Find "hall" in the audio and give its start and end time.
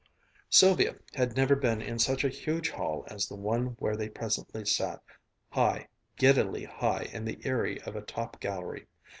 2.71-3.03